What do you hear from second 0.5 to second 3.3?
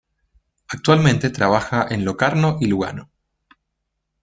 Actualmente trabaja en Locarno y Lugano.